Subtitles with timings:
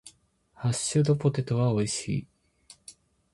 [0.55, 2.27] ハッシュドポテトは美味しい。